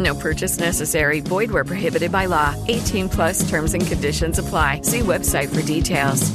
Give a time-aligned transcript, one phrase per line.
[0.00, 1.20] No purchase necessary.
[1.20, 2.54] Void where prohibited by law.
[2.68, 4.80] 18 plus terms and conditions apply.
[4.80, 6.32] See website for details.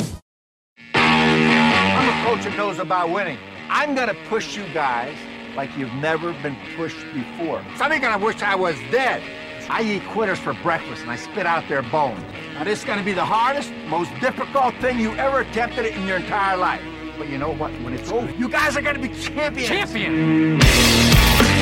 [0.94, 3.40] I'm a coach that knows about winning.
[3.70, 5.18] I'm going to push you guys
[5.56, 7.66] like you've never been pushed before.
[7.76, 9.24] Some of you going to wish I was dead.
[9.68, 12.22] I eat quitters for breakfast and I spit out their bones.
[12.54, 16.06] Now, this is going to be the hardest, most difficult thing you ever attempted in
[16.06, 16.84] your entire life.
[17.18, 17.72] But you know what?
[17.82, 19.68] When it's over, you guys are going to be champions.
[19.68, 21.55] Champion.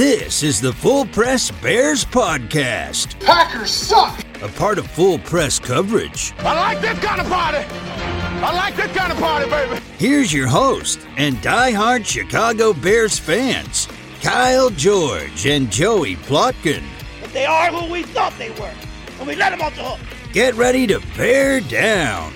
[0.00, 3.22] This is the Full Press Bears podcast.
[3.22, 4.18] Packers suck.
[4.42, 6.32] A part of Full Press coverage.
[6.38, 7.58] I like this kind of party.
[7.58, 9.78] I like this kind of party, baby.
[9.98, 13.88] Here's your host and diehard Chicago Bears fans,
[14.22, 16.82] Kyle George and Joey Plotkin.
[17.20, 18.72] But they are who we thought they were,
[19.18, 20.32] and we let them off the hook.
[20.32, 22.32] Get ready to bear down.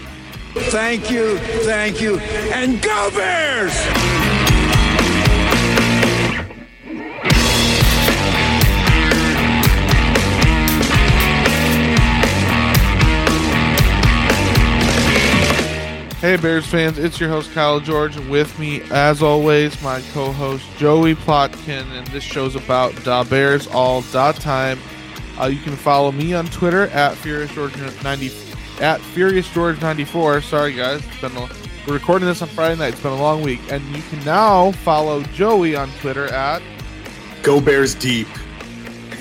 [0.55, 4.44] Thank you, thank you, and go Bears!
[16.25, 21.15] Hey Bears fans, it's your host Kyle George, with me, as always, my co-host Joey
[21.15, 24.79] Plotkin, and this show's about da Bears all da time.
[25.39, 28.33] Uh, you can follow me on Twitter at Furious George ninety
[28.81, 30.41] at Furious George ninety four.
[30.41, 31.47] Sorry guys, it's been a,
[31.87, 32.95] we're recording this on Friday night.
[32.95, 36.63] It's been a long week, and you can now follow Joey on Twitter at
[37.43, 38.29] Go Bears Deep.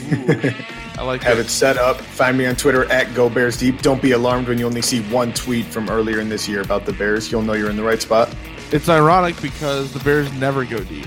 [1.03, 1.47] I like have it.
[1.47, 1.97] it set up.
[1.99, 3.81] Find me on Twitter at Go Bears Deep.
[3.81, 6.85] Don't be alarmed when you only see one tweet from earlier in this year about
[6.85, 7.29] the Bears.
[7.29, 8.33] You'll know you're in the right spot.
[8.71, 11.05] It's ironic because the Bears never go deep.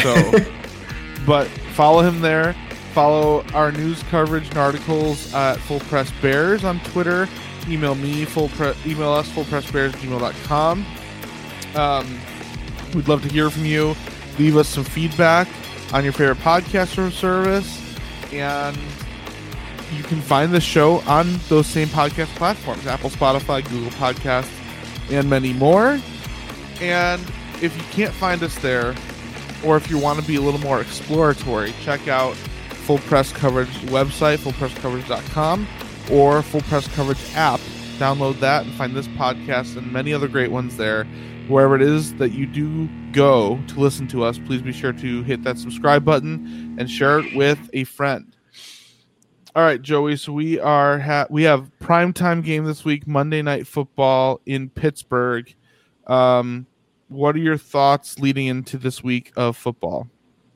[0.00, 0.32] So,
[1.26, 2.54] but follow him there.
[2.92, 7.28] Follow our news coverage and articles at Full Press Bears on Twitter.
[7.68, 10.86] Email me, full pre- email us, fullpressbears gmail.com.
[11.74, 12.20] Um,
[12.94, 13.96] we'd love to hear from you.
[14.38, 15.48] Leave us some feedback
[15.92, 17.80] on your favorite podcast or service.
[18.32, 18.76] And
[19.92, 24.50] you can find the show on those same podcast platforms Apple, Spotify, Google Podcasts,
[25.10, 26.00] and many more.
[26.80, 27.22] And
[27.62, 28.94] if you can't find us there,
[29.64, 33.68] or if you want to be a little more exploratory, check out Full Press Coverage
[33.86, 35.66] website, fullpresscoverage.com,
[36.10, 37.60] or Full Press Coverage app.
[37.98, 41.04] Download that and find this podcast and many other great ones there.
[41.48, 45.22] Wherever it is that you do go to listen to us, please be sure to
[45.22, 48.34] hit that subscribe button and share it with a friend.
[49.56, 50.16] All right, Joey.
[50.16, 54.68] So we are ha- we have prime time game this week, Monday Night Football in
[54.68, 55.54] Pittsburgh.
[56.08, 56.66] Um,
[57.06, 60.08] what are your thoughts leading into this week of football?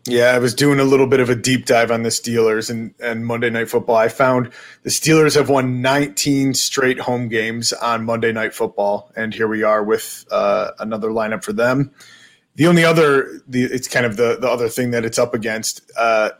[0.08, 2.92] Yeah, I was doing a little bit of a deep dive on the Steelers and,
[2.98, 3.96] and Monday Night Football.
[3.96, 4.50] I found
[4.82, 9.62] the Steelers have won 19 straight home games on Monday Night Football, and here we
[9.62, 11.92] are with uh, another lineup for them.
[12.56, 15.88] The only other, the, it's kind of the the other thing that it's up against.
[15.96, 16.30] Uh,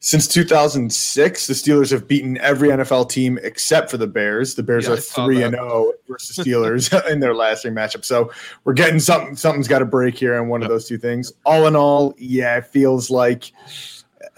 [0.00, 4.54] since 2006, the Steelers have beaten every NFL team except for the Bears.
[4.54, 8.04] The Bears Yeah, are three and zero versus Steelers in their last three matchup.
[8.04, 8.30] So
[8.64, 9.36] we're getting something.
[9.36, 11.32] Something's got to break here on one of those two things.
[11.44, 13.52] All in all, yeah, it feels like.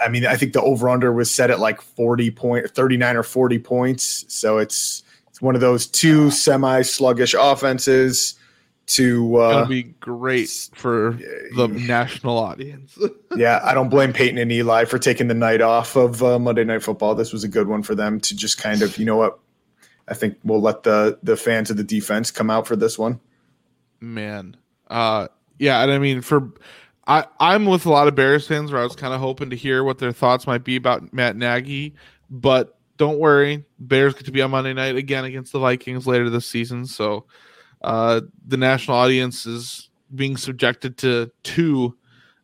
[0.00, 3.22] I mean, I think the over under was set at like 40 point, 39 or
[3.24, 4.24] 40 points.
[4.28, 8.37] So it's it's one of those two semi sluggish offenses.
[8.88, 11.12] To uh, be great for
[11.54, 12.98] the national audience.
[13.36, 16.64] yeah, I don't blame Peyton and Eli for taking the night off of uh, Monday
[16.64, 17.14] Night Football.
[17.14, 19.38] This was a good one for them to just kind of, you know what,
[20.08, 23.20] I think we'll let the the fans of the defense come out for this one.
[24.00, 24.56] Man,
[24.88, 26.50] uh, yeah, and I mean for.
[27.06, 29.56] I, I'm with a lot of Bears fans where I was kind of hoping to
[29.56, 31.94] hear what their thoughts might be about Matt Nagy,
[32.28, 36.28] but don't worry, Bears get to be on Monday night again against the Vikings later
[36.28, 36.84] this season.
[36.84, 37.24] So
[37.82, 41.96] uh, the national audience is being subjected to two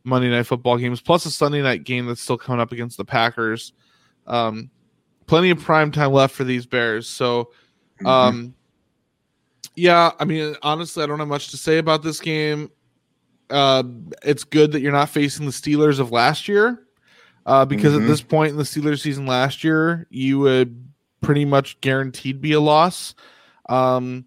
[0.05, 3.05] Monday night football games plus a Sunday night game that's still coming up against the
[3.05, 3.73] Packers.
[4.27, 4.71] Um,
[5.27, 7.09] plenty of prime time left for these Bears.
[7.09, 7.51] So,
[8.05, 8.49] um, mm-hmm.
[9.77, 12.71] yeah, I mean, honestly, I don't have much to say about this game.
[13.51, 13.83] Uh,
[14.23, 16.87] it's good that you're not facing the Steelers of last year,
[17.47, 18.05] uh, because mm-hmm.
[18.05, 20.83] at this point in the Steelers season last year, you would
[21.21, 23.15] pretty much guaranteed be a loss.
[23.69, 24.27] Um,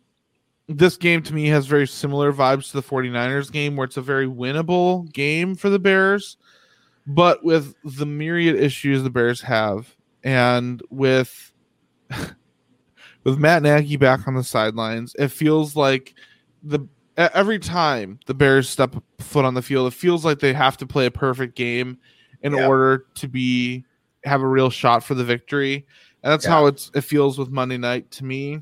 [0.68, 4.02] this game to me has very similar vibes to the 49ers game, where it's a
[4.02, 6.38] very winnable game for the Bears,
[7.06, 11.54] but with the myriad issues the Bears have, and with
[13.24, 16.16] with Matt Nagy back on the sidelines, it feels like
[16.64, 16.86] the
[17.18, 20.86] every time the Bears step foot on the field, it feels like they have to
[20.86, 21.98] play a perfect game
[22.42, 22.68] in yeah.
[22.68, 23.84] order to be
[24.24, 25.86] have a real shot for the victory.
[26.24, 26.52] And that's yeah.
[26.52, 28.62] how it's it feels with Monday night to me.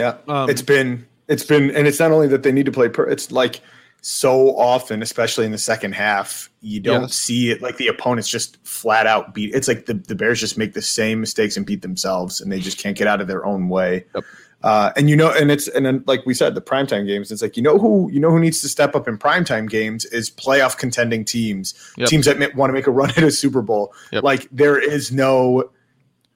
[0.00, 0.16] Yeah.
[0.26, 3.08] Um, it's been it's been and it's not only that they need to play per,
[3.08, 3.60] it's like
[4.02, 7.14] so often, especially in the second half, you don't yes.
[7.14, 9.54] see it like the opponents just flat out beat.
[9.54, 12.60] It's like the, the Bears just make the same mistakes and beat themselves, and they
[12.60, 14.04] just can't get out of their own way.
[14.14, 14.24] Yep.
[14.62, 17.30] Uh, and you know, and it's and then like we said, the primetime games.
[17.30, 20.04] It's like you know who you know who needs to step up in primetime games
[20.06, 22.08] is playoff contending teams, yep.
[22.08, 23.94] teams that want to make a run at a Super Bowl.
[24.12, 24.22] Yep.
[24.22, 25.70] Like there is no,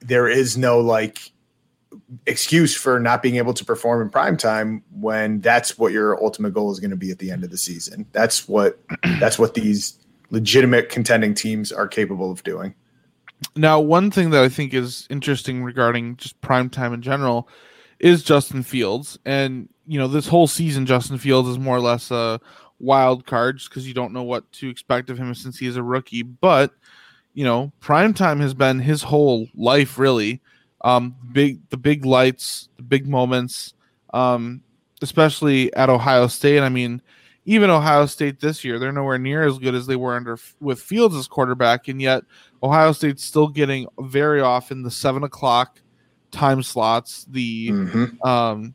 [0.00, 1.32] there is no like
[2.26, 6.70] excuse for not being able to perform in primetime when that's what your ultimate goal
[6.70, 8.06] is going to be at the end of the season.
[8.12, 8.78] That's what
[9.20, 9.98] that's what these
[10.30, 12.74] legitimate contending teams are capable of doing.
[13.56, 17.48] Now, one thing that I think is interesting regarding just primetime in general
[17.98, 19.18] is Justin Fields.
[19.24, 22.40] And, you know, this whole season, Justin Fields is more or less a
[22.80, 25.76] wild card just because you don't know what to expect of him since he is
[25.76, 26.22] a rookie.
[26.22, 26.72] But,
[27.32, 30.40] you know, primetime has been his whole life, really.
[30.84, 33.74] Um, big, the big lights, the big moments,
[34.12, 34.62] um,
[35.02, 36.60] especially at Ohio State.
[36.60, 37.00] I mean,
[37.46, 40.80] even Ohio State this year, they're nowhere near as good as they were under with
[40.80, 42.22] Fields as quarterback, and yet
[42.62, 45.80] Ohio State's still getting very often the seven o'clock
[46.30, 48.26] time slots, the mm-hmm.
[48.26, 48.74] um,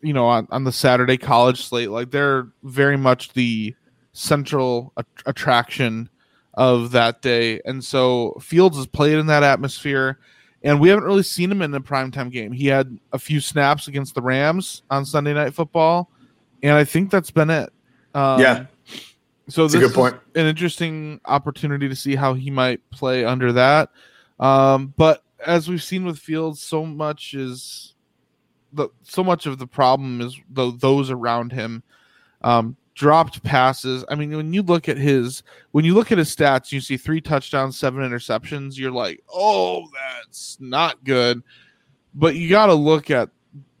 [0.00, 1.90] you know, on, on the Saturday college slate.
[1.90, 3.74] Like they're very much the
[4.12, 6.08] central a- attraction
[6.54, 10.18] of that day, and so Fields has played in that atmosphere.
[10.64, 12.52] And we haven't really seen him in the primetime game.
[12.52, 16.08] He had a few snaps against the Rams on Sunday Night Football,
[16.62, 17.72] and I think that's been it.
[18.14, 18.66] Um, yeah.
[19.48, 20.16] So that's this a good point.
[20.34, 23.90] an interesting opportunity to see how he might play under that.
[24.38, 27.94] Um, but as we've seen with Fields, so much is
[28.72, 31.82] the so much of the problem is the, those around him.
[32.42, 34.04] Um, dropped passes.
[34.08, 36.96] I mean, when you look at his when you look at his stats, you see
[36.96, 38.78] three touchdowns, seven interceptions.
[38.78, 41.42] You're like, oh, that's not good.
[42.14, 43.30] But you got to look at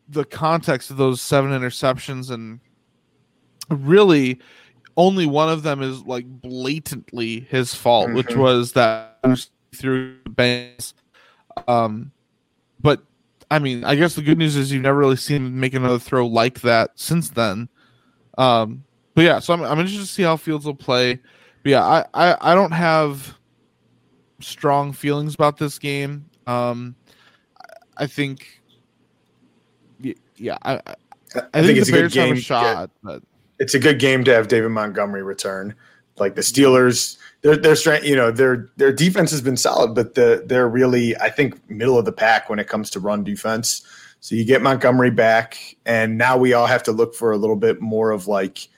[0.08, 2.58] the context of those seven interceptions, and
[3.68, 4.40] really,
[4.96, 8.16] only one of them is like blatantly his fault, mm-hmm.
[8.16, 9.18] which was that
[9.74, 10.94] through banks
[11.68, 12.10] um,
[12.80, 13.02] but
[13.50, 15.98] I mean, I guess the good news is you've never really seen him make another
[15.98, 17.68] throw like that since then.
[18.38, 21.20] Um, but yeah, so I'm, I'm interested to see how Fields will play.
[21.62, 23.38] But yeah, I, I, I don't have
[24.40, 26.24] strong feelings about this game.
[26.46, 26.96] Um,
[27.96, 28.60] I think,
[30.36, 30.80] yeah, I, I,
[31.36, 32.34] I think, think, it's a good game.
[32.34, 33.22] A shot, but
[33.58, 35.74] it's a good game to have David Montgomery return.
[36.18, 40.14] Like the Steelers, their their strength, you know, their their defense has been solid, but
[40.14, 43.86] the they're really, I think, middle of the pack when it comes to run defense.
[44.20, 47.56] So you get Montgomery back, and now we all have to look for a little
[47.56, 48.68] bit more of like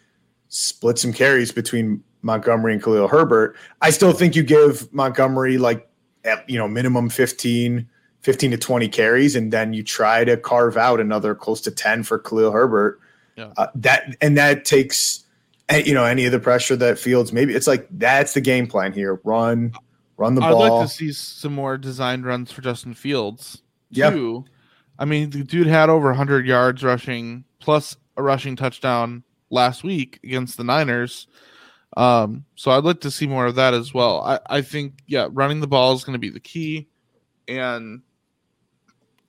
[0.54, 3.56] split some carries between Montgomery and Khalil Herbert.
[3.82, 5.88] I still think you give Montgomery like
[6.24, 7.88] at you know minimum 15,
[8.20, 12.04] 15 to 20 carries, and then you try to carve out another close to 10
[12.04, 13.00] for Khalil Herbert.
[13.36, 13.52] Yeah.
[13.56, 15.24] Uh, that and that takes
[15.84, 18.92] you know any of the pressure that Fields maybe it's like that's the game plan
[18.92, 19.20] here.
[19.24, 19.72] Run,
[20.16, 20.62] run the I'd ball.
[20.62, 23.60] I'd like to see some more designed runs for Justin Fields.
[23.90, 24.38] Yeah.
[24.96, 30.20] I mean, the dude had over 100 yards rushing plus a rushing touchdown last week
[30.22, 31.26] against the Niners.
[31.96, 34.20] Um, so I'd like to see more of that as well.
[34.22, 36.88] I, I think, yeah, running the ball is going to be the key.
[37.46, 38.02] And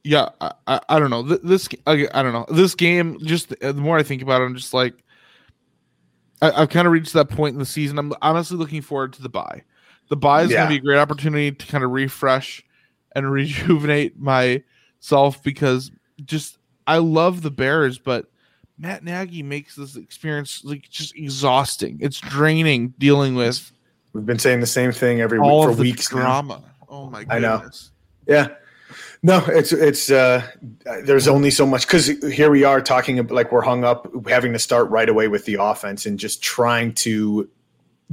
[0.04, 1.22] yeah, I, I, I don't know.
[1.22, 2.46] This, I, I, don't know.
[2.50, 4.96] This game, just the more I think about it, I'm just like,
[6.42, 8.00] I, have kind of reached that point in the season.
[8.00, 9.64] I'm honestly looking forward to the bye.
[10.10, 10.58] The bye is yeah.
[10.58, 12.64] going to be a great opportunity to kind of refresh
[13.16, 15.92] and rejuvenate myself because
[16.24, 18.28] just I love the Bears, but
[18.78, 21.98] Matt Nagy makes this experience like just exhausting.
[22.02, 23.72] It's draining dealing with.
[24.14, 26.12] We've been saying the same thing every week for weeks.
[26.12, 26.22] now.
[26.22, 26.64] drama.
[26.90, 27.58] Oh my I know.
[27.58, 27.92] goodness!
[28.28, 28.48] Yeah.
[29.24, 30.46] No, it's it's uh
[31.04, 34.54] there's only so much cuz here we are talking about like we're hung up having
[34.54, 37.50] to start right away with the offense and just trying to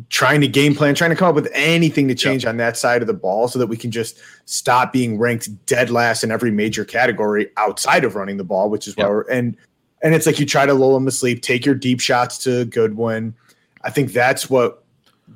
[0.09, 3.03] trying to game plan, trying to come up with anything to change on that side
[3.03, 6.51] of the ball so that we can just stop being ranked dead last in every
[6.51, 9.57] major category outside of running the ball, which is why we're and
[10.03, 12.65] and it's like you try to lull them to sleep, take your deep shots to
[12.67, 13.35] Goodwin.
[13.83, 14.83] I think that's what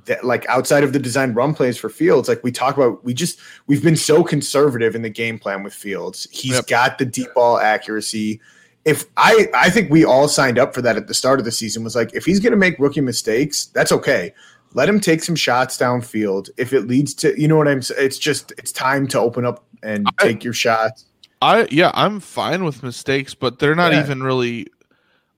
[0.04, 3.14] that like outside of the design run plays for Fields, like we talk about, we
[3.14, 6.28] just we've been so conservative in the game plan with Fields.
[6.30, 6.66] He's Yep.
[6.66, 8.40] got the deep ball accuracy.
[8.84, 11.52] If I I think we all signed up for that at the start of the
[11.52, 14.32] season was like if he's going to make rookie mistakes, that's okay.
[14.74, 16.50] Let him take some shots downfield.
[16.58, 18.04] If it leads to, you know what I'm saying?
[18.04, 21.05] It's just it's time to open up and take your shots.
[21.42, 24.02] I yeah, I'm fine with mistakes, but they're not Yeah.
[24.02, 24.66] even really.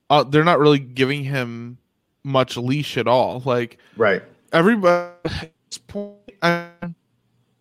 [0.09, 1.77] Uh, they're not really giving him
[2.23, 3.41] much leash at all.
[3.45, 4.23] Like Right.
[4.53, 6.15] everybody, at this point,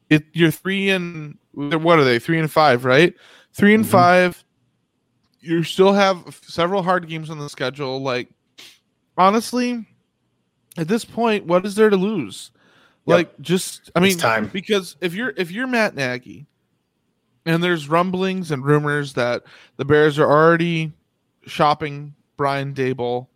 [0.08, 2.18] it you're three and what are they?
[2.18, 3.14] Three and five, right?
[3.52, 4.42] Three and five.
[5.40, 8.00] You still have several hard games on the schedule.
[8.02, 8.28] Like
[9.16, 9.84] honestly,
[10.76, 12.50] at this point, what is there to lose?
[13.06, 13.14] Yep.
[13.16, 14.46] Like just, I mean, It's time.
[14.52, 16.46] because if you're if you're Matt Nagy,
[17.48, 19.42] and there's rumblings and rumors that
[19.78, 20.92] the Bears are already
[21.46, 23.26] shopping Brian Daboll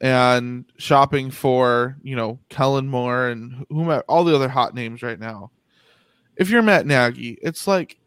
[0.00, 5.20] and shopping for you know Kellen Moore and whomever all the other hot names right
[5.20, 5.50] now.
[6.36, 7.98] If you're Matt Nagy, it's like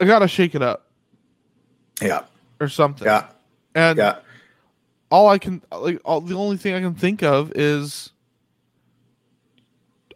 [0.00, 0.90] I gotta shake it up
[2.02, 2.24] Yeah.
[2.60, 3.06] or something.
[3.06, 3.28] Yeah.
[3.74, 4.18] And Yeah.
[5.10, 8.12] all I can like all the only thing I can think of is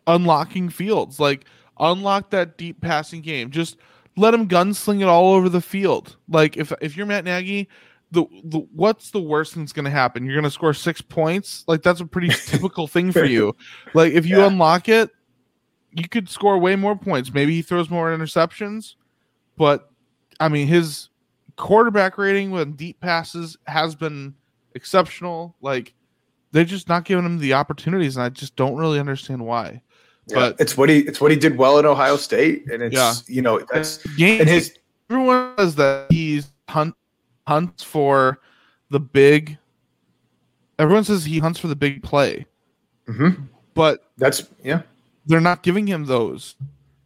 [0.07, 1.21] unlocking fields.
[1.21, 1.45] Like
[1.81, 3.51] unlock that deep passing game.
[3.51, 3.77] Just
[4.17, 6.17] let him gunsling it all over the field.
[6.29, 7.69] Like if if you're Matt Nagy,
[8.11, 10.25] the, the what's the worst thing that's going to happen?
[10.25, 11.65] You're going to score 6 points?
[11.69, 13.55] Like that's a pretty typical thing for you.
[13.95, 14.47] Like if you Yeah.
[14.47, 15.11] unlock it,
[15.93, 17.33] you could score way more points.
[17.33, 18.95] Maybe he throws more interceptions,
[19.57, 19.91] but
[20.41, 21.09] I mean his
[21.57, 24.35] quarterback rating with deep passes has been
[24.75, 25.57] exceptional.
[25.61, 25.95] Like
[26.53, 29.83] they're just not giving him the opportunities, and I just don't really understand why.
[30.35, 33.15] But it's what he it's what he did well at Ohio State, and it's Yeah.
[33.27, 34.77] you know that's game and his
[35.11, 36.95] everyone says that he's hunt
[37.47, 38.41] hunts for
[38.91, 39.59] the big.
[40.79, 42.47] Everyone says he hunts for the big play,
[43.09, 43.49] Mhm.
[43.75, 44.83] but that's yeah
[45.27, 46.55] they're not giving him those.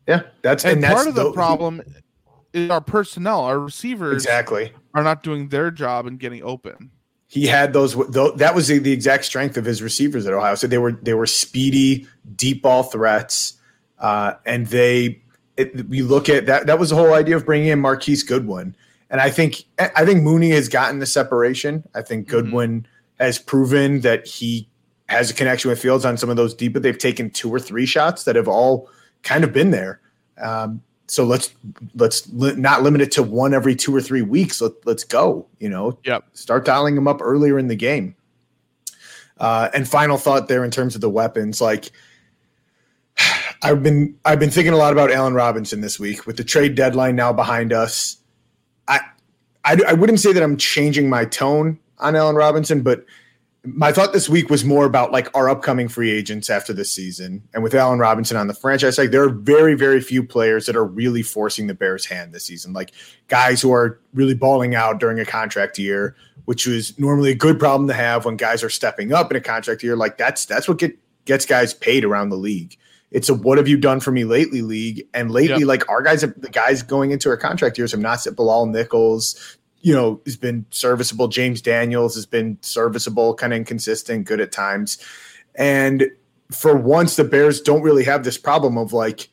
[0.09, 1.81] yeah that's And, and, that's part of the tho- problem
[2.53, 4.73] is our personnel, our receivers exactly.
[4.95, 6.91] are not doing their job and getting open.
[7.33, 7.95] He had those.
[7.95, 10.55] tho- That was the, the exact strength of his receivers at Ohio.
[10.55, 13.55] So they were they were speedy, deep ball threats,
[13.99, 15.23] uh, and they.
[15.57, 16.67] It, we look at that.
[16.67, 18.77] That was the whole idea of bringing in Marquise Goodwin,
[19.09, 21.85] and I think I think Mooney has gotten the separation.
[21.95, 22.87] I think Goodwin
[23.19, 24.69] has proven that he
[25.09, 27.59] has a connection with Fields on some of those deep, but they've taken two or
[27.59, 28.91] three shots that have all
[29.23, 30.03] kind of been there.
[30.39, 31.53] Um, so let's
[31.95, 34.61] let's li- not limit it to one every two or three weeks.
[34.61, 35.47] Let, let's go.
[35.59, 36.25] You know, Yep.
[36.33, 38.15] start dialing them up earlier in the game.
[39.39, 41.91] Uh, and final thought there in terms of the weapons, like
[43.63, 46.75] I've been I've been thinking a lot about Allen Robinson this week with the trade
[46.75, 48.17] deadline now behind us.
[48.89, 49.01] I
[49.65, 53.05] I, I wouldn't say that I'm changing my tone on Allen Robinson, but
[53.65, 57.43] my thought this week was more about like our upcoming free agents after this season.
[57.55, 60.75] And with Allen Robinson on the franchise tag, there are very, very few players that
[60.75, 62.73] are really forcing the Bears' hand this season.
[62.73, 62.91] Like
[63.29, 66.17] guys who are really balling out during a contract year,
[66.47, 69.41] which is normally a good problem to have when guys are stepping up in a
[69.41, 69.95] contract year.
[69.95, 72.77] Like that's that's what get, gets guys paid around the league.
[73.13, 75.07] It's a what have you done for me lately league.
[75.15, 75.69] And lately, Yep.
[75.69, 79.59] like our guys, the guys going into our contract years have not set Bilal Nichols,
[79.83, 81.29] you know, has been serviceable.
[81.29, 84.99] James Daniels has been serviceable, kind of inconsistent, good at times.
[85.55, 86.07] And
[86.51, 89.29] for once, the Bears don't really have this problem of like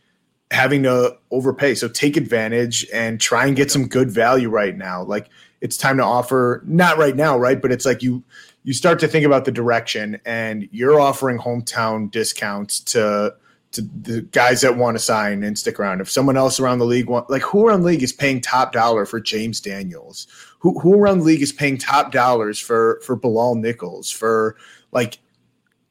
[0.52, 1.76] having to overpay.
[1.76, 5.04] So take advantage and try and get some good value right now.
[5.04, 5.30] Like
[5.62, 7.62] it's time to offer, not right now, right?
[7.62, 8.24] But it's like you
[8.64, 13.34] you start to think about the direction and you're offering hometown discounts to
[13.72, 16.02] to the guys that want to sign and stick around.
[16.02, 18.72] If someone else around the league want like who around the league is paying top
[18.72, 20.28] dollar for James Daniels?
[20.60, 24.56] Who who around the league is paying top dollars for for Bilal Nichols for
[24.92, 25.20] like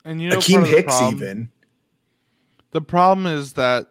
[0.05, 1.51] And you know, Akiem Hicks problem- even?
[2.73, 3.87] The problem is that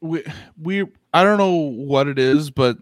[0.00, 0.24] we
[0.60, 2.76] we I don't know what it is, but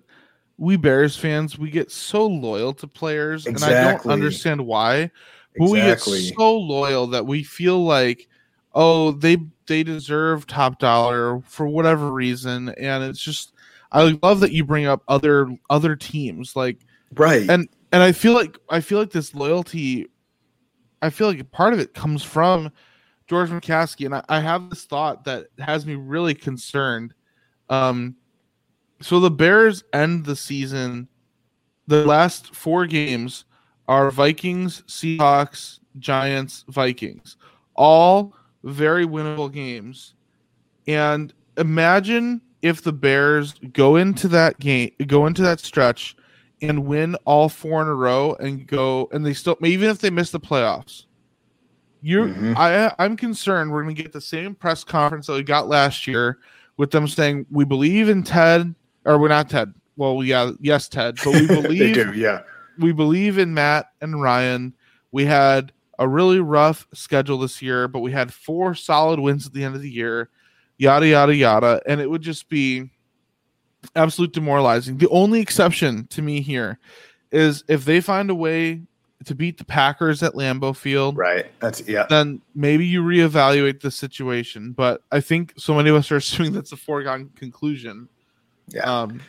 [0.57, 5.11] we Bears fans we get so loyal to players, and I don't understand why.
[5.57, 8.29] But we get so loyal that we feel like,
[8.75, 13.53] oh, they they deserve top dollar for whatever reason, and it's just
[13.93, 16.79] I love that you bring up other other teams like
[17.15, 17.49] right.
[17.49, 20.07] and and I feel like I feel like this loyalty
[21.03, 22.73] I feel like part of it comes from
[23.27, 27.13] George McCaskey and I, I have this thought that has me really concerned.
[27.69, 28.17] Um
[29.03, 31.09] so the Bears end the season
[31.87, 33.45] the last four games
[33.89, 37.37] are Vikings, Seahawks, Giants, Vikings.
[37.75, 38.35] All
[38.65, 40.15] very winnable games.
[40.87, 46.17] And imagine if the Bears go into that game, go into that stretch
[46.61, 50.11] and win all four in a row and go and they still even if they
[50.11, 51.07] miss the playoffs.
[52.01, 52.55] You're mm-hmm.
[52.57, 56.39] I I'm concerned we're gonna get the same press conference that we got last year
[56.77, 59.75] with them saying we believe in Ted or we're not Ted.
[59.97, 62.43] Well, yeah, yes, Ted, but we believe do, yeah.
[62.79, 64.73] We believe in Matt and Ryan.
[65.11, 69.53] We had a really rough schedule this year, but we had four solid wins at
[69.53, 70.31] the end of the year,
[70.79, 71.81] yada, yada, yada.
[71.87, 72.91] And it would just be
[73.95, 74.99] absolute demoralizing.
[74.99, 76.81] The only exception to me here
[77.31, 78.83] is if they find a way
[79.27, 81.17] to beat the Packers at Lambeau Field.
[81.17, 81.47] Right.
[81.61, 82.07] That's, yeah.
[82.11, 84.73] Then maybe you reevaluate the situation.
[84.73, 88.09] But I think so many of us are assuming that's a foregone conclusion.
[88.67, 89.03] Yeah.
[89.03, 89.21] Um,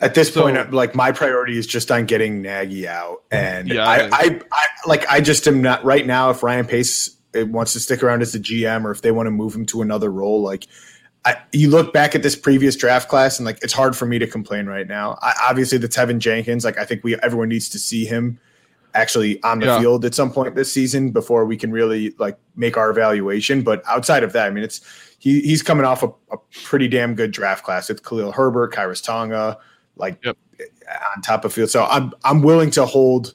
[0.00, 3.84] at this so, point, like my priority is just on getting Nagy out, and yeah,
[3.84, 6.30] I, I, I, like I just am not right now.
[6.30, 9.26] If Ryan Pace uh, wants to stick around as the GM, or if they want
[9.26, 10.68] to move him to another role, like
[11.24, 14.20] I, you look back at this previous draft class, and like it's hard for me
[14.20, 15.18] to complain right now.
[15.20, 18.38] I, obviously, the Teven Jenkins, like I think we everyone needs to see him
[18.94, 19.80] actually on the yeah.
[19.80, 23.62] field at some point this season before we can really like make our evaluation.
[23.62, 24.80] But outside of that, I mean, it's
[25.18, 29.02] he, he's coming off a, a pretty damn good draft class with Khalil Herbert, Khyiris
[29.02, 29.58] Tonga
[29.98, 30.36] like yep.
[31.16, 31.70] on top of field.
[31.70, 33.34] So I'm I'm willing to hold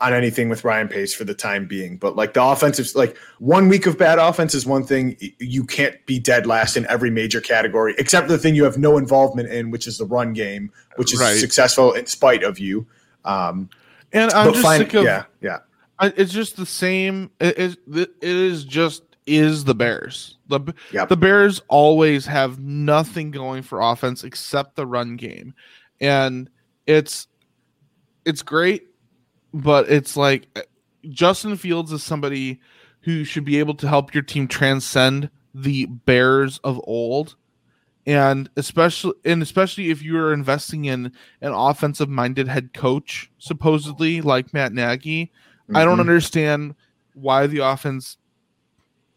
[0.00, 1.96] on anything with Ryan Pace for the time being.
[1.96, 5.16] But like the offensive, like one week of bad offense is one thing.
[5.38, 8.96] You can't be dead last in every major category, except the thing you have no
[8.96, 11.36] involvement in, which is the run game, which is right.
[11.36, 12.86] successful in spite of you.
[13.24, 13.68] Um,
[14.12, 15.58] and I'm just fine, sick of yeah, yeah.
[16.00, 17.30] It's just the same.
[17.40, 17.76] It is.
[17.92, 20.38] It is just is the Bears.
[20.48, 20.60] The
[20.92, 21.08] yep.
[21.08, 25.54] the Bears always have nothing going for offense except the run game
[26.00, 26.50] and
[26.86, 27.28] it's
[28.24, 28.88] it's great,
[29.54, 30.66] but it's like
[31.08, 32.60] Justin Fields is somebody
[33.02, 37.36] who should be able to help your team transcend the Bears of old.
[38.06, 44.54] And especially and especially if you're investing in an offensive minded head coach, supposedly like
[44.54, 45.76] Matt Nagy, mm-hmm.
[45.76, 46.00] I don't mm-hmm.
[46.00, 46.74] understand
[47.12, 48.16] why the offense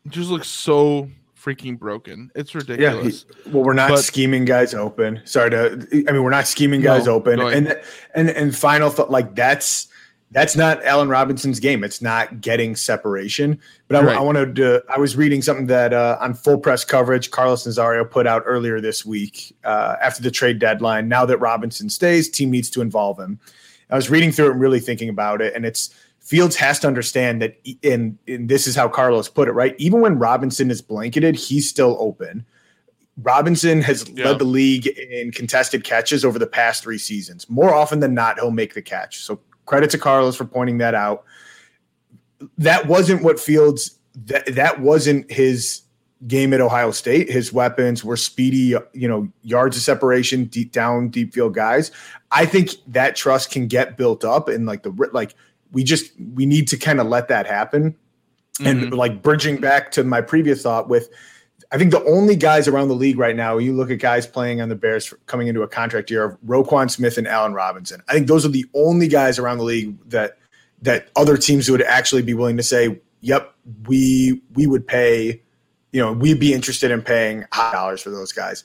[0.10, 1.10] just looks so
[1.44, 2.32] freaking broken.
[2.36, 3.26] It's ridiculous.
[3.28, 5.22] Yeah, he, well, we're not but, scheming guys open.
[5.26, 5.88] Sorry to.
[6.08, 7.40] I mean, we're not scheming guys no, open.
[7.40, 7.82] And
[8.14, 9.88] and and final thought, like that's
[10.32, 11.84] that's not Allen Robinson's game.
[11.84, 13.60] It's not getting separation.
[13.88, 14.18] But I, right.
[14.18, 14.84] I wanted to.
[14.90, 18.80] I was reading something that uh, on full press coverage, Carlos Nazario put out earlier
[18.80, 21.10] this week uh, after the trade deadline.
[21.10, 23.40] Now that Robinson stays, team needs to involve him.
[23.90, 26.88] I was reading through it and really thinking about it, and it's Fields has to
[26.88, 29.76] understand that, and, and this is how Carlos put it, right?
[29.78, 32.46] Even when Robinson is blanketed, he's still open.
[33.18, 34.26] Robinson has yeah.
[34.26, 37.50] led the league in contested catches over the past three seasons.
[37.50, 39.20] More often than not, he'll make the catch.
[39.20, 41.24] So credit to Carlos for pointing that out.
[42.58, 45.82] That wasn't what Fields that that wasn't his
[46.28, 47.30] game at Ohio State.
[47.30, 51.92] His weapons were speedy, you know, yards of separation, deep down, deep field guys.
[52.32, 55.36] I think that trust can get built up and like the like
[55.72, 57.96] we just we need to kind of let that happen.
[58.60, 58.68] Mm-hmm.
[58.68, 61.10] And like bridging back to my previous thought with
[61.72, 64.60] I think the only guys around the league right now, you look at guys playing
[64.60, 68.04] on the Bears coming into a contract year of Roquan Smith and Allen Robinson.
[68.10, 70.38] I think those are the only guys around the league that
[70.82, 73.54] that other teams would actually be willing to say, "Yep,
[73.88, 75.42] we we would pay,
[75.94, 78.64] you know, we'd be interested in paying high dollars for those guys."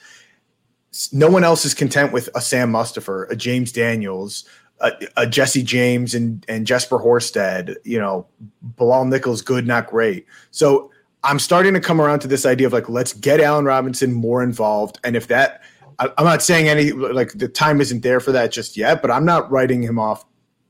[1.12, 4.48] No one else is content with a Sam Mustipher, a James Daniels,
[4.80, 8.26] a, a, Jesse James and and Jesper Horsted, you know,
[8.62, 10.26] Bilal Nichols, good, not great.
[10.50, 10.90] So
[11.24, 14.42] I'm starting to come around to this idea of like, let's get Allen Robinson more
[14.42, 15.00] involved.
[15.02, 15.62] And if that,
[15.98, 19.10] I, am not saying any like the time isn't there for that just yet, but
[19.10, 20.24] I'm not writing him off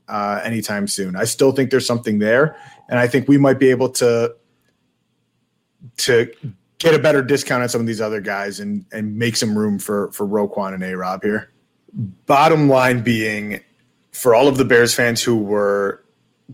[0.07, 1.15] uh, anytime soon.
[1.15, 2.55] I still think there's something there,
[2.89, 4.35] and I think we might be able to
[5.97, 6.31] to
[6.79, 9.79] get a better discount on some of these other guys and and make some room
[9.79, 11.51] for for Roquan and A Rob here.
[12.25, 13.61] Bottom line being,
[14.17, 16.03] for all of the Bears fans who were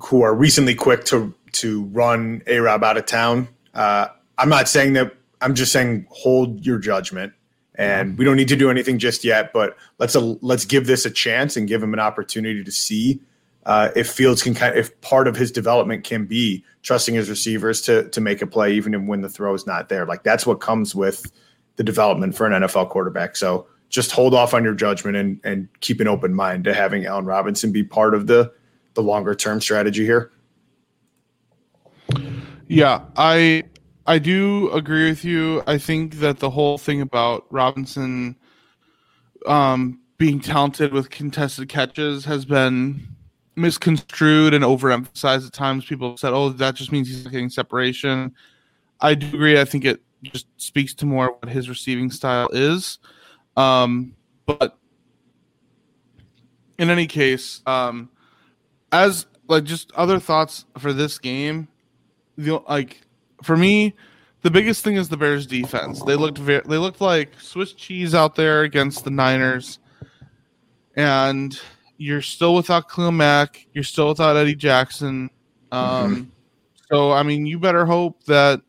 [0.02, 4.67] who are recently quick to to run A Rob out of town, uh, I'm not
[4.67, 5.15] saying that.
[5.39, 7.32] I'm just saying hold your judgment,
[7.76, 9.54] and we don't need to do anything just yet.
[9.54, 13.21] But let's a, let's give this a chance and give him an opportunity to see
[13.65, 17.30] uh, if Fields can kind of, if part of his development can be trusting his
[17.30, 20.06] receivers to to make a play even when the throw is not there.
[20.06, 21.32] Like that's what comes with
[21.78, 23.38] the development for an NFL quarterback.
[23.38, 27.06] So just hold off on your judgment and and keep an open mind to having
[27.06, 28.51] Allen Robinson be part of the
[28.95, 30.32] the longer term strategy here.
[32.67, 33.65] Yeah, I
[34.08, 35.62] I do agree with you.
[35.67, 38.36] I think that the whole thing about Robinson
[39.45, 43.08] um, being talented with contested catches has been
[43.56, 45.86] misconstrued and overemphasized at times.
[45.86, 48.34] People have said, "Oh, that just means he's getting separation."
[49.01, 49.60] I do agree.
[49.60, 52.97] I think it just speaks to more what his receiving style is.
[53.55, 54.77] Um, but
[56.77, 58.09] in any case, um,
[58.91, 61.67] as like just other thoughts for this game,
[62.37, 63.01] the like
[63.43, 63.93] for me,
[64.41, 66.01] the biggest thing is the Bears defense.
[66.03, 69.79] They looked very, they looked like Swiss cheese out there against the Niners,
[70.95, 71.59] and
[71.97, 73.67] you're still without Khalil Mack.
[73.73, 75.29] You're still without Eddie Jackson.
[75.71, 76.23] Um, mm-hmm.
[76.91, 78.61] So I mean, you better hope that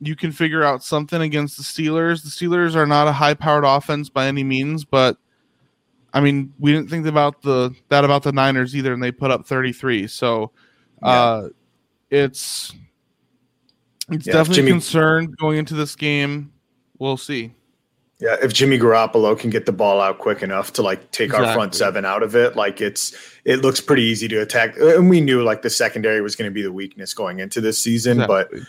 [0.00, 2.22] you can figure out something against the Steelers.
[2.22, 5.18] The Steelers are not a high-powered offense by any means, but
[6.12, 9.30] I mean, we didn't think about the that about the Niners either, and they put
[9.30, 10.06] up 33.
[10.08, 10.50] So
[11.02, 11.48] uh,
[12.10, 12.72] it's
[14.10, 16.52] it's yeah, definitely Jimmy, concerned going into this game.
[16.98, 17.54] We'll see.
[18.18, 21.48] Yeah, if Jimmy Garoppolo can get the ball out quick enough to like take exactly.
[21.48, 24.76] our front seven out of it, like it's it looks pretty easy to attack.
[24.78, 27.80] And we knew like the secondary was going to be the weakness going into this
[27.80, 28.58] season, exactly.
[28.60, 28.68] but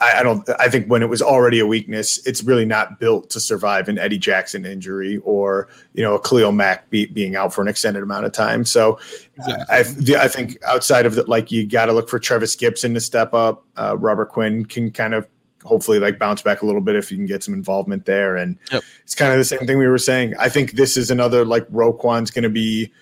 [0.00, 0.48] I, I, don't.
[0.58, 3.98] I think when it was already a weakness, it's really not built to survive an
[3.98, 8.02] Eddie Jackson injury or you know a Khalil Mack be, being out for an extended
[8.02, 8.64] amount of time.
[8.64, 8.98] So
[9.36, 10.16] exactly.
[10.16, 13.00] I, I think outside of that, like you got to look for Trevis Gipson to
[13.00, 13.64] step up.
[13.76, 15.28] Uh, Robert Quinn can kind of
[15.64, 18.36] hopefully like bounce back a little bit if you can get some involvement there.
[18.36, 18.82] And yep.
[19.02, 20.34] it's kind of the same thing we were saying.
[20.38, 22.92] I think this is another like Roquan's going to be.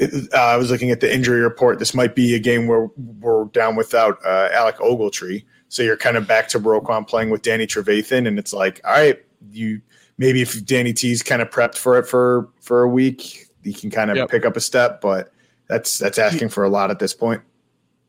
[0.00, 1.78] Uh, I was looking at the injury report.
[1.78, 2.88] This might be a game where
[3.20, 5.44] we're down without uh, Alec Ogletree.
[5.68, 8.92] So you're kind of back to Roquan playing with Danny Trevathan, and it's like, all
[8.92, 9.18] right,
[9.50, 9.80] you
[10.18, 13.90] maybe if Danny T's kind of prepped for it for for a week, he can
[13.90, 14.30] kind of yep.
[14.30, 15.32] pick up a step, but
[15.68, 17.42] that's that's asking for a lot at this point.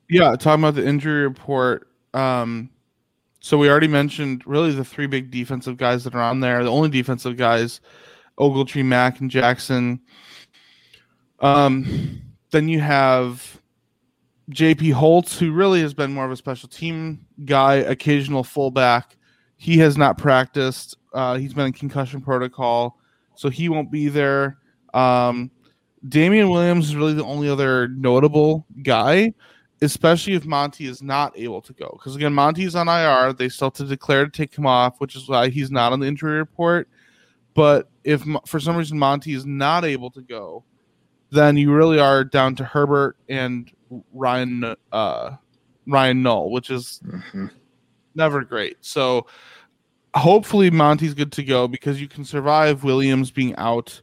[0.10, 1.88] Yeah, talking about the injury report.
[2.14, 2.70] Um,
[3.40, 6.64] so we already mentioned really the three big defensive guys that are on there.
[6.64, 7.82] The only defensive guys,
[8.40, 10.00] Ogletree, Mack, and Jackson.
[11.40, 13.62] Um, then you have
[14.52, 19.18] JP Holtz, who really has been more of a special team guy, occasional fullback.
[19.58, 20.98] He has not practiced.
[21.14, 23.00] Uh, he's been in concussion protocol,
[23.36, 24.58] so he won't be there.
[24.94, 25.50] Um,
[26.08, 29.34] Damien Williams is really the only other notable guy
[29.82, 31.90] especially if Monty is not able to go.
[31.94, 33.34] Because again, Monty's on IR.
[33.34, 36.00] They still have to declare to take him off, which is why he's not on
[36.00, 36.90] the injury report.
[37.54, 40.64] But if for some reason Monty is not able to go,
[41.32, 43.72] then you really are down to Herbert and
[44.14, 45.36] Ryan uh,
[45.88, 47.48] Ryan Nall, which is mm-hmm.
[48.16, 48.78] never great.
[48.82, 49.28] So
[50.16, 54.02] hopefully Monty's good to go because you can survive Williams being out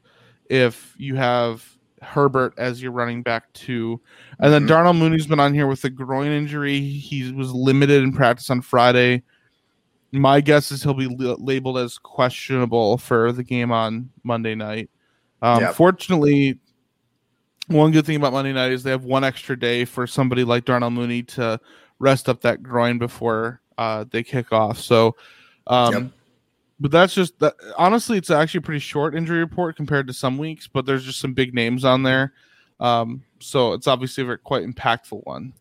[0.48, 1.66] if you have
[2.02, 4.00] Herbert as your running back too.
[4.38, 4.68] And then mm-hmm.
[4.68, 6.80] Darnell Mooney's been on here with a groin injury.
[6.80, 9.22] He was limited in practice on Friday.
[10.12, 14.90] My guess is he'll be labeled as questionable for the game on Monday night.
[15.40, 15.74] Um, yep.
[15.74, 16.58] Fortunately,
[17.68, 20.64] one good thing about Monday night is they have one extra day for somebody like
[20.64, 21.60] Darnell Mooney to
[21.98, 24.78] rest up that groin before uh, they kick off.
[24.78, 25.16] So,
[25.66, 26.12] um, yep
[26.82, 27.54] but that's just that.
[27.78, 31.20] Honestly, it's actually a pretty short injury report compared to some weeks, but there's just
[31.20, 32.32] some big names on there.
[32.80, 35.52] Um, so it's obviously a very, quite impactful one.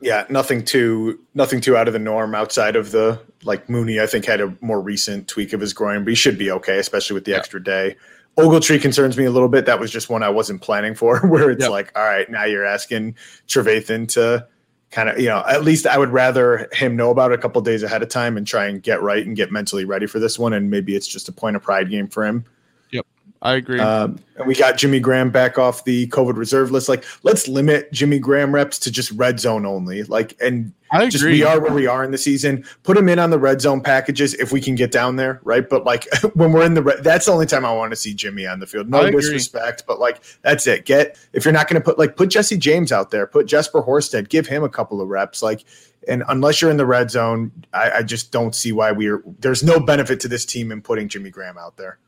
[0.00, 3.98] Yeah, nothing too nothing too out of the norm outside of the like Mooney.
[3.98, 6.78] I think had a more recent tweak of his groin, but he should be okay,
[6.78, 7.38] especially with the yeah.
[7.38, 7.96] extra day.
[8.38, 9.66] Ogletree concerns me a little bit.
[9.66, 11.20] That was just one I wasn't planning for.
[11.26, 11.70] Where it's yep.
[11.70, 13.16] like, all right, now you're asking
[13.48, 14.46] Trevathan to
[14.90, 17.60] kind of you know at least i would rather him know about it a couple
[17.60, 20.38] days ahead of time and try and get right and get mentally ready for this
[20.38, 22.42] one and maybe it's just a point of pride game for him
[23.42, 27.04] i agree um, and we got jimmy graham back off the covid reserve list like
[27.22, 31.32] let's limit jimmy graham reps to just red zone only like and I agree.
[31.32, 32.64] We are where we are in the season.
[32.82, 35.68] Put him in on the red zone packages if we can get down there, right?
[35.68, 38.14] But like when we're in the red, that's the only time I want to see
[38.14, 38.88] Jimmy on the field.
[38.88, 40.84] No disrespect, but like that's it.
[40.84, 43.82] Get if you're not going to put like put Jesse James out there, put Jesper
[43.82, 45.64] Horsted, give him a couple of reps, like.
[46.06, 49.22] And unless you're in the red zone, I, I just don't see why we're.
[49.40, 51.98] There's no benefit to this team in putting Jimmy Graham out there.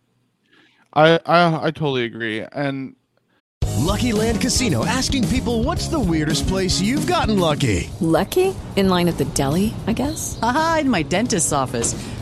[0.92, 2.96] I, I I totally agree, and
[3.78, 7.90] Lucky Land Casino asking people what's the weirdest place you've gotten lucky?
[8.00, 8.54] Lucky?
[8.76, 10.38] In line at the deli, I guess?
[10.42, 11.94] Aha, in my dentist's office.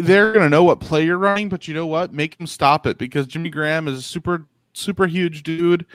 [0.00, 2.12] They're gonna know what play you're running, but you know what?
[2.12, 5.86] Make them stop it because Jimmy Graham is a super super huge dude,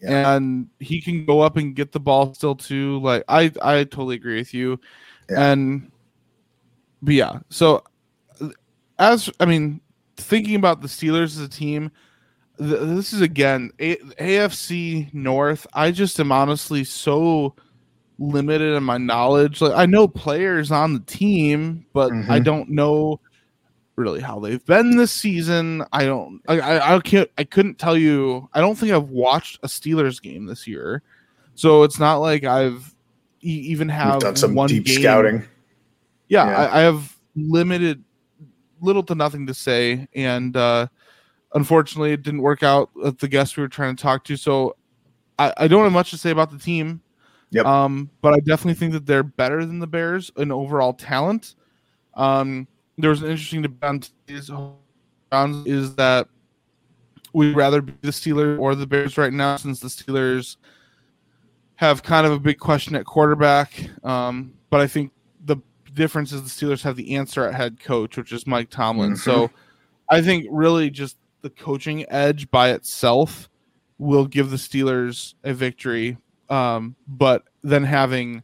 [0.00, 0.34] yeah.
[0.34, 3.00] and he can go up and get the ball still too.
[3.00, 4.80] Like I I totally agree with you,
[5.30, 5.52] yeah.
[5.52, 5.90] and
[7.02, 7.38] but yeah.
[7.50, 7.82] So
[8.98, 9.80] as I mean,
[10.16, 11.90] thinking about the Steelers as a team,
[12.58, 15.66] th- this is again a- AFC North.
[15.72, 17.54] I just am honestly so
[18.18, 19.60] limited in my knowledge.
[19.60, 22.30] Like I know players on the team, but mm-hmm.
[22.30, 23.20] I don't know
[23.98, 25.84] really how they've been this season.
[25.92, 26.40] I don't.
[26.48, 27.28] I, I, I can't.
[27.36, 28.48] I couldn't tell you.
[28.54, 31.02] I don't think I've watched a Steelers game this year,
[31.54, 32.94] so it's not like I've
[33.40, 35.00] even have You've done some one deep game.
[35.00, 35.44] scouting.
[36.28, 36.56] Yeah, yeah.
[36.56, 38.02] I, I, have limited,
[38.80, 40.86] little to nothing to say, and uh,
[41.54, 44.36] unfortunately, it didn't work out with the guests we were trying to talk to.
[44.36, 44.76] So
[45.38, 47.02] I, I don't have much to say about the team.
[47.50, 47.64] Yep.
[47.64, 51.54] Um, but I definitely think that they're better than the Bears in overall talent.
[52.14, 54.02] Um, there was an interesting debate
[55.30, 56.28] on is that
[57.32, 60.56] we'd rather be the Steelers or the Bears right now, since the Steelers
[61.76, 63.88] have kind of a big question at quarterback.
[64.04, 65.12] Um, but I think
[65.44, 65.58] the
[65.94, 69.12] difference is the Steelers have the answer at head coach, which is Mike Tomlin.
[69.12, 69.30] Mm-hmm.
[69.30, 69.50] So
[70.10, 73.48] I think really just the coaching edge by itself
[73.98, 76.16] will give the Steelers a victory.
[76.48, 78.42] Um, but then having,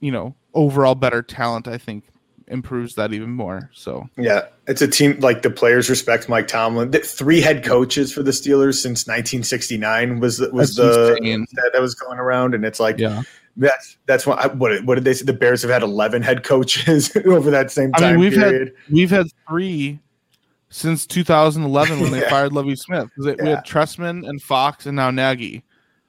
[0.00, 2.04] you know, overall better talent, I think
[2.48, 3.70] improves that even more.
[3.72, 6.92] So yeah, it's a team like the players respect Mike Tomlin.
[6.92, 11.94] Three head coaches for the Steelers since 1969 was was that's the that, that, was
[11.94, 13.22] going around, and it's like yeah.
[13.58, 15.24] That's that's what what what did they say?
[15.24, 18.68] The Bears have had eleven head coaches over that same time I mean, we've period.
[18.68, 19.98] Had, we've had three
[20.68, 23.08] since 2011 when they fired Lovie Smith.
[23.16, 25.64] We had Trestman and Fox, and now Nagy.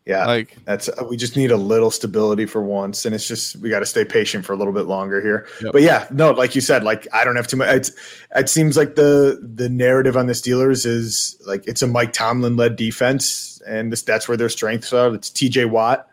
[0.07, 3.57] Yeah, like that's uh, we just need a little stability for once, and it's just
[3.57, 5.45] we got to stay patient for a little bit longer here.
[5.61, 5.73] Yep.
[5.73, 7.67] But yeah, no, like you said, like I don't have too much.
[7.75, 7.91] It's,
[8.33, 12.55] it seems like the the narrative on the Steelers is like it's a Mike Tomlin
[12.55, 15.13] led defense, and this, that's where their strengths are.
[15.13, 15.65] It's T.J.
[15.65, 16.07] Watt,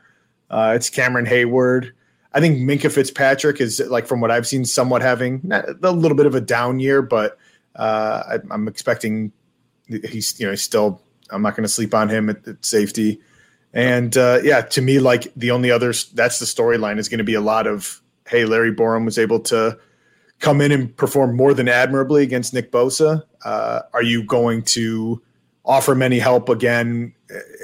[0.50, 1.92] uh, it's Cameron Heyward.
[2.32, 6.26] I think Minkah Fitzpatrick is like from what I've seen, somewhat having a little bit
[6.26, 7.38] of a down year, but
[7.76, 9.30] uh, I, I'm expecting
[9.86, 11.00] he's you know he's still.
[11.30, 13.20] I'm not going to sleep on him at, at safety.
[13.74, 17.24] And uh, yeah, to me, like the only other that's the storyline is going to
[17.24, 19.76] be a lot of hey, Larry Borom was able to
[20.38, 23.24] come in and perform more than admirably against Nick Bosa.
[23.44, 25.20] Uh, are you going to
[25.64, 27.14] offer him any help again?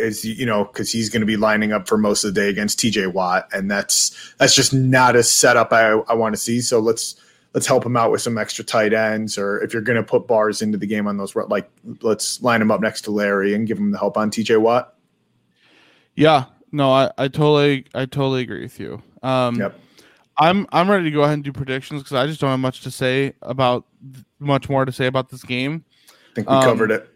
[0.00, 2.48] Is you know because he's going to be lining up for most of the day
[2.48, 3.06] against T.J.
[3.06, 6.60] Watt, and that's that's just not a setup I, I want to see.
[6.60, 7.14] So let's
[7.54, 10.26] let's help him out with some extra tight ends, or if you're going to put
[10.26, 11.70] bars into the game on those, like
[12.02, 14.56] let's line him up next to Larry and give him the help on T.J.
[14.56, 14.96] Watt.
[16.16, 19.02] Yeah, no, I, I totally I totally agree with you.
[19.22, 19.78] Um, yep.
[20.38, 22.82] I'm I'm ready to go ahead and do predictions because I just don't have much
[22.82, 23.86] to say about
[24.38, 25.84] much more to say about this game.
[26.08, 27.08] I think we um, covered it.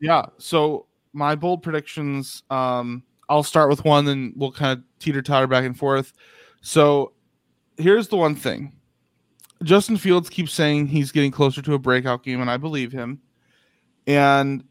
[0.00, 0.26] Yeah.
[0.38, 2.42] So my bold predictions.
[2.50, 6.12] Um, I'll start with one, and we'll kind of teeter totter back and forth.
[6.60, 7.12] So
[7.76, 8.72] here's the one thing.
[9.62, 13.20] Justin Fields keeps saying he's getting closer to a breakout game, and I believe him.
[14.06, 14.64] And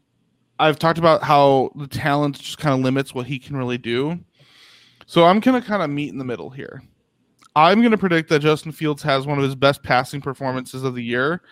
[0.58, 4.18] I've talked about how the talent just kind of limits what he can really do.
[5.06, 6.82] So I'm going to kind of meet in the middle here.
[7.54, 10.94] I'm going to predict that Justin Fields has one of his best passing performances of
[10.94, 11.42] the year,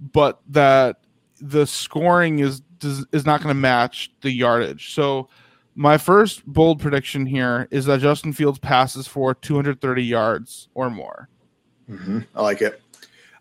[0.00, 1.00] but that
[1.40, 4.94] the scoring is is not going to match the yardage.
[4.94, 5.28] So
[5.78, 11.28] My first bold prediction here is that Justin Fields passes for 230 yards or more.
[11.88, 12.18] Mm-hmm.
[12.34, 12.82] I like it.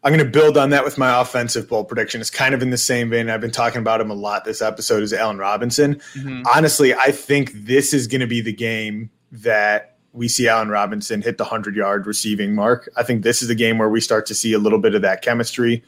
[0.08, 2.22] I'm going to build on that with my offensive bold prediction.
[2.22, 3.30] It's kind of in the same vein.
[3.30, 5.04] I've been talking about him a lot this episode.
[5.04, 5.96] Is Allen Robinson?
[6.13, 6.43] Mm-hmm.
[6.56, 11.22] Honestly, I think this is going to be the game that we see Allen Robinson
[11.22, 12.88] hit the 100 yard receiving mark.
[12.96, 15.02] I think this is the game where we start to see a little bit of
[15.02, 15.84] that chemistry.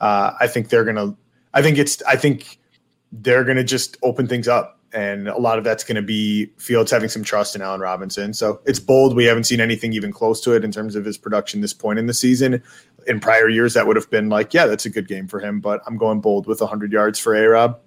[0.00, 1.16] Uh, I think they're going to,
[1.52, 2.60] I think it's, I think
[3.10, 4.78] they're going to just open things up.
[4.92, 8.32] And a lot of that's going to be Fields having some trust in Allen Robinson.
[8.34, 9.16] So it's bold.
[9.16, 11.98] We haven't seen anything even close to it in terms of his production this point
[11.98, 12.62] in the season.
[13.06, 15.60] In prior years, that would have been like, yeah, that's a good game for him.
[15.60, 17.80] But I'm going bold with 100 yards for A Rob.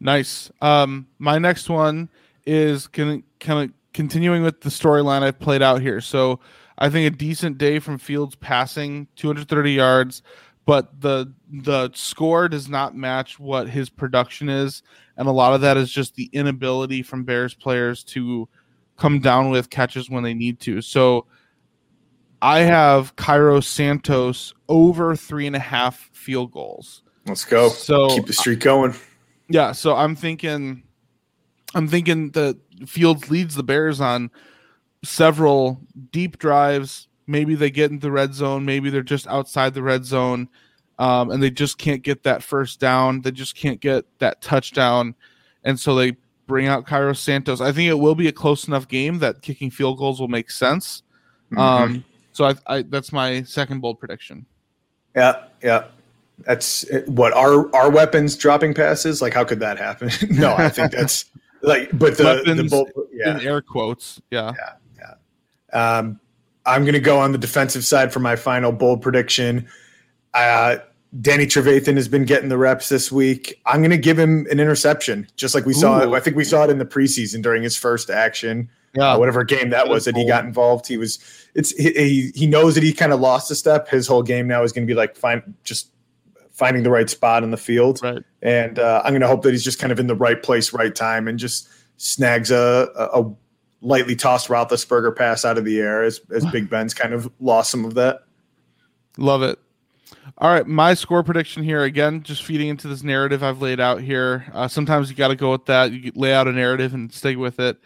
[0.00, 0.50] Nice.
[0.60, 2.08] Um, my next one
[2.46, 6.00] is kind of continuing with the storyline I've played out here.
[6.00, 6.40] So
[6.78, 10.22] I think a decent day from Fields passing 230 yards,
[10.64, 14.82] but the the score does not match what his production is,
[15.16, 18.48] and a lot of that is just the inability from Bears players to
[18.96, 20.80] come down with catches when they need to.
[20.80, 21.26] So
[22.40, 27.02] I have Cairo Santos over three and a half field goals.
[27.26, 27.68] Let's go.
[27.68, 28.94] So keep the streak going.
[29.48, 30.82] Yeah, so I'm thinking
[31.74, 34.30] I'm thinking that Fields leads the Bears on
[35.04, 37.08] several deep drives.
[37.26, 38.64] Maybe they get into the red zone.
[38.64, 40.48] Maybe they're just outside the red zone,
[40.98, 43.20] um, and they just can't get that first down.
[43.20, 45.14] They just can't get that touchdown,
[45.64, 47.60] and so they bring out Cairo Santos.
[47.60, 50.50] I think it will be a close enough game that kicking field goals will make
[50.50, 51.02] sense.
[51.52, 51.58] Mm-hmm.
[51.58, 52.04] Um,
[52.38, 54.46] so I, I, that's my second bold prediction.
[55.16, 55.86] Yeah, yeah.
[56.46, 59.20] That's what our our weapons dropping passes.
[59.20, 60.12] Like, how could that happen?
[60.30, 61.24] no, I think that's
[61.62, 64.22] like, but the, Weapons the bold, yeah, in air quotes.
[64.30, 64.52] Yeah.
[64.56, 65.14] yeah,
[65.72, 65.98] yeah.
[65.98, 66.20] Um,
[66.64, 69.66] I'm going to go on the defensive side for my final bold prediction.
[70.32, 70.76] Uh,
[71.20, 73.60] Danny Trevathan has been getting the reps this week.
[73.66, 76.04] I'm going to give him an interception, just like we saw.
[76.04, 76.14] Ooh.
[76.14, 78.70] I think we saw it in the preseason during his first action.
[78.94, 79.12] Yeah.
[79.12, 80.86] Uh, whatever game that was that he got involved.
[80.86, 81.18] He was.
[81.54, 83.88] It's he he, he knows that he kind of lost a step.
[83.88, 85.90] His whole game now is going to be like find just
[86.58, 88.00] finding the right spot in the field.
[88.02, 88.22] Right.
[88.42, 90.72] And uh, I'm going to hope that he's just kind of in the right place,
[90.72, 93.34] right time, and just snags a, a, a
[93.80, 97.70] lightly tossed Roethlisberger pass out of the air as, as Big Ben's kind of lost
[97.70, 98.24] some of that.
[99.16, 99.58] Love it.
[100.38, 104.00] All right, my score prediction here again, just feeding into this narrative I've laid out
[104.00, 104.46] here.
[104.52, 105.90] Uh, sometimes you got to go with that.
[105.90, 107.78] You lay out a narrative and stick with it.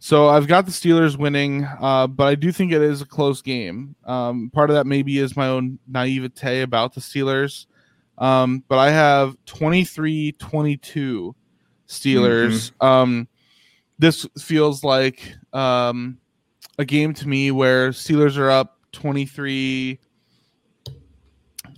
[0.00, 3.42] So I've got the Steelers winning, uh, but I do think it is a close
[3.42, 3.96] game.
[4.04, 7.66] Um, part of that maybe is my own naivete about the Steelers.
[8.16, 11.34] Um, but I have 23 22
[11.88, 12.72] Steelers.
[12.84, 13.28] Um,
[13.98, 16.18] this feels like um,
[16.78, 19.98] a game to me where Steelers are up 23.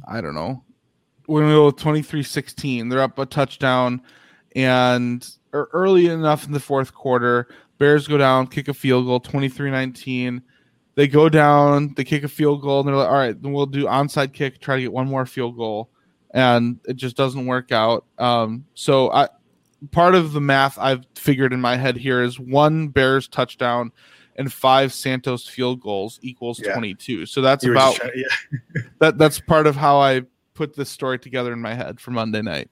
[0.08, 0.62] I don't know.
[1.26, 2.88] We're going to go with 23 16.
[2.88, 4.02] They're up a touchdown
[4.54, 7.48] and or early enough in the fourth quarter.
[7.80, 10.42] Bears go down, kick a field goal, 23 19.
[10.96, 13.64] They go down, they kick a field goal, and they're like, all right, then we'll
[13.66, 15.88] do onside kick, try to get one more field goal.
[16.32, 18.04] And it just doesn't work out.
[18.18, 19.28] Um, so I
[19.92, 23.92] part of the math I've figured in my head here is one Bears touchdown
[24.36, 26.74] and five Santos field goals equals Yeah.
[26.74, 27.24] 22.
[27.24, 28.82] So that's about trying- yeah.
[28.98, 32.42] that that's part of how I put this story together in my head for Monday
[32.42, 32.68] night.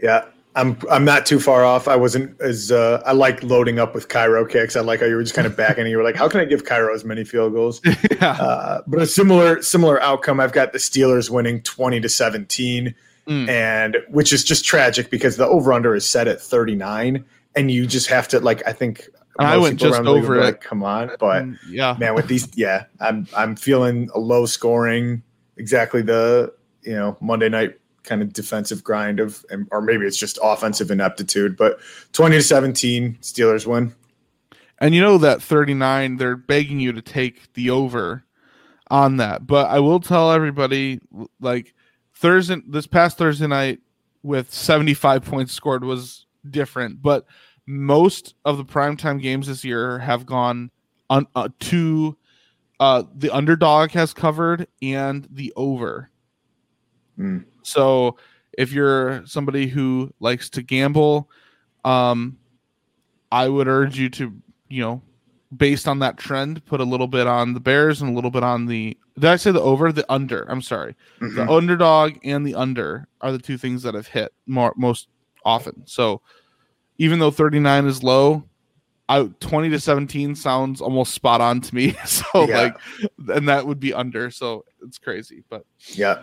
[0.00, 1.88] Yeah, I'm I'm not too far off.
[1.88, 4.76] I wasn't as uh, I like loading up with Cairo kicks.
[4.76, 6.40] I like how you were just kind of backing and you were like, how can
[6.40, 7.80] I give Cairo as many field goals?
[8.20, 10.40] uh, but a similar similar outcome.
[10.40, 12.94] I've got the Steelers winning twenty to seventeen,
[13.28, 13.48] Mm.
[13.48, 17.70] and which is just tragic because the over under is set at thirty nine, and
[17.70, 19.08] you just have to like I think.
[19.38, 20.44] I went just around the league over it.
[20.44, 21.96] Like, Come on, but Mm, yeah.
[21.98, 25.22] man, with these, yeah, I'm I'm feeling a low scoring,
[25.56, 30.38] exactly the you know Monday night kind of defensive grind of, or maybe it's just
[30.42, 31.56] offensive ineptitude.
[31.56, 31.80] But
[32.12, 33.94] twenty to seventeen, Steelers win.
[34.78, 38.24] And you know that 39, they're begging you to take the over
[38.90, 39.46] on that.
[39.46, 41.00] But I will tell everybody
[41.40, 41.72] like
[42.16, 43.78] Thursday this past Thursday night
[44.24, 47.26] with 75 points scored was different, but
[47.64, 50.70] most of the primetime games this year have gone
[51.08, 52.16] on uh, to
[52.80, 56.10] uh the underdog has covered and the over.
[57.18, 57.44] Mm.
[57.62, 58.16] So
[58.58, 61.30] if you're somebody who likes to gamble,
[61.84, 62.36] um,
[63.30, 64.32] I would urge you to,
[64.68, 65.02] you know,
[65.56, 68.42] based on that trend, put a little bit on the Bears and a little bit
[68.42, 68.96] on the.
[69.14, 69.92] Did I say the over?
[69.92, 70.44] The under.
[70.50, 70.94] I'm sorry.
[71.20, 71.48] The Mhm.
[71.56, 75.08] underdog and the under are the two things that have hit more most
[75.44, 75.82] often.
[75.86, 76.22] So
[76.98, 78.44] even though 39 is low,
[79.08, 81.94] I 20 to 17 sounds almost spot on to me.
[82.06, 82.56] So Yeah.
[82.62, 82.76] like,
[83.34, 84.30] and that would be under.
[84.30, 86.22] So it's crazy, but Yeah,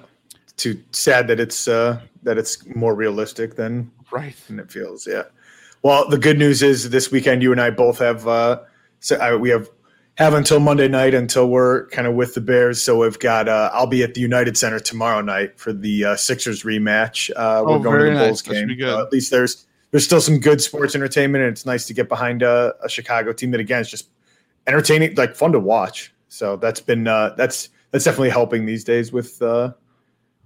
[0.59, 5.07] too sad that it's uh that it's more realistic than right than it feels.
[5.07, 5.23] Yeah.
[5.81, 8.59] Well, the good news is this weekend you and I both have uh,
[8.99, 9.69] so I, we have
[10.17, 12.83] have until Monday night until we're kind of with the Bears.
[12.83, 16.15] So we've got uh, I'll be at the United Center tomorrow night for the uh,
[16.17, 17.29] Sixers rematch.
[17.35, 18.53] Uh, we're Oh, going to very the Bulls nice.
[18.53, 18.99] That should be game.
[18.99, 22.43] at least there's there's still some good sports entertainment, and it's nice to get behind
[22.43, 24.09] a, a Chicago team that again is just
[24.67, 26.13] entertaining, like fun to watch.
[26.27, 29.71] So that's been uh, that's that's definitely helping these days with uh,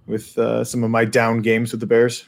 [0.06, 2.26] with uh, some of my down games with the Bears.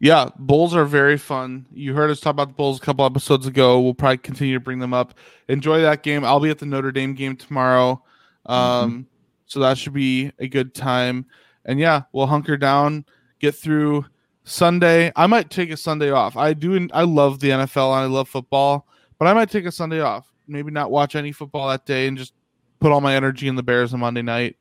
[0.00, 1.66] Yeah, Bulls are very fun.
[1.72, 3.80] You heard us talk about the Bulls a couple episodes ago.
[3.80, 5.14] We'll probably continue to bring them up.
[5.48, 6.24] Enjoy that game.
[6.24, 8.02] I'll be at the Notre Dame game tomorrow.
[8.46, 9.06] Um,
[9.46, 11.26] So that should be a good time.
[11.64, 13.04] And yeah, we'll hunker down,
[13.40, 14.04] get through
[14.44, 15.10] Sunday.
[15.16, 16.36] I might take a Sunday off.
[16.36, 16.88] I do.
[16.92, 18.86] I love the NFL and I love football,
[19.18, 20.32] but I might take a Sunday off.
[20.46, 22.34] Maybe not watch any football that day and just
[22.78, 24.56] put all my energy in the Bears on Monday night.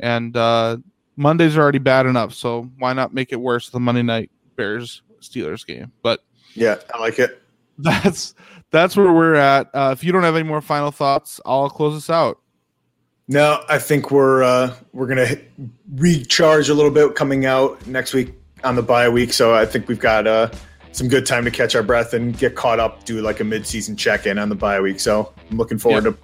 [0.00, 0.78] And uh,
[1.16, 4.30] Mondays are already bad enough, so why not make it worse with the Monday night
[4.56, 5.92] Bears Steelers game?
[6.02, 6.20] But
[6.54, 7.42] Yeah, I like it.
[7.78, 8.34] that's
[8.70, 9.68] that's where we're at.
[9.74, 12.38] Uh, if you don't have any more final thoughts, I'll close this out.
[13.28, 15.50] No, I think we're uh, we're gonna hit-
[15.94, 19.32] recharge a little bit coming out next week on the bye week.
[19.32, 20.50] So I think we've got uh,
[20.92, 23.04] some good time to catch our breath and get caught up.
[23.04, 25.00] Do like a mid-season check-in on the bye week.
[25.00, 26.10] So I'm looking forward Yeah.
[26.12, 26.18] to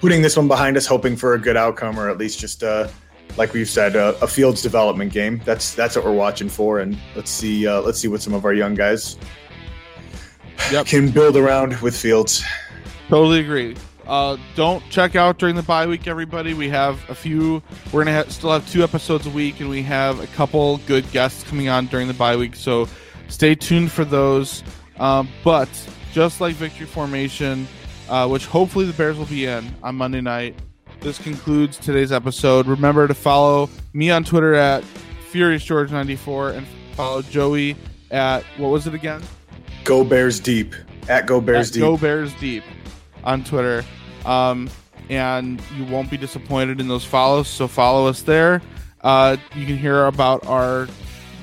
[0.00, 2.88] putting this one behind us, hoping for a good outcome or at least just uh,
[3.36, 5.40] like we've said, uh, a Fields development game.
[5.44, 8.44] That's that's what we're watching for, and let's see uh, let's see what some of
[8.44, 9.16] our young guys
[10.86, 12.42] can build around with Fields.
[13.08, 13.76] Totally agree.
[14.06, 16.54] Uh, don't check out during the bye week, everybody.
[16.54, 17.62] We have a few.
[17.92, 21.10] We're gonna ha- still have two episodes a week, and we have a couple good
[21.12, 22.56] guests coming on during the bye week.
[22.56, 22.88] So
[23.28, 24.62] stay tuned for those.
[24.98, 25.68] Um, but
[26.12, 27.66] just like Victory Formation,
[28.08, 30.56] uh, which hopefully the Bears will be in on Monday night.
[31.00, 32.66] This concludes today's episode.
[32.66, 34.84] Remember to follow me on Twitter at
[35.32, 37.74] FuriousGeorge94 and follow Joey
[38.10, 39.22] at what was it again?
[39.84, 40.74] Go Bears deep
[41.08, 41.82] at Go Bears at deep.
[41.82, 42.64] Go Bears Deep
[43.24, 43.82] on Twitter.
[44.26, 44.68] Um,
[45.08, 47.48] and you won't be disappointed in those follows.
[47.48, 48.60] So follow us there.
[49.00, 50.86] Uh, you can hear about our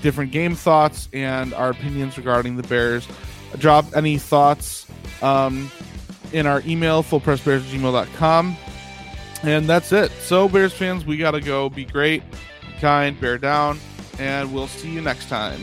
[0.03, 3.07] different game thoughts and our opinions regarding the Bears.
[3.57, 4.85] Drop any thoughts
[5.23, 5.71] um,
[6.31, 8.55] in our email, fullpressbears at gmail.com.
[9.43, 10.11] And that's it.
[10.11, 11.69] So, Bears fans, we got to go.
[11.69, 12.23] Be great,
[12.61, 13.79] be kind, bear down,
[14.19, 15.59] and we'll see you next time.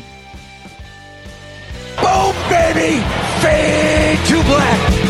[2.00, 3.02] Boom, baby!
[3.40, 5.03] Fade to black!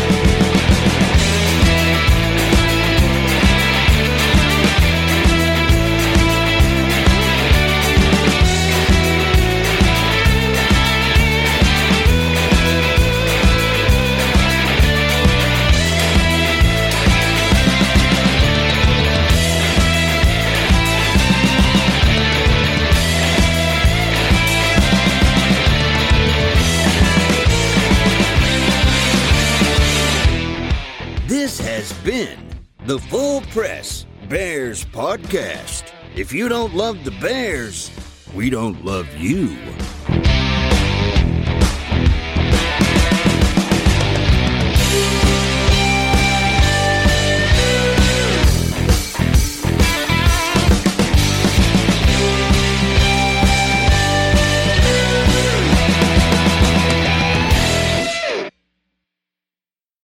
[32.85, 35.91] The Full Press Bears Podcast.
[36.15, 37.89] If you don't love the Bears,
[38.35, 39.57] we don't love you.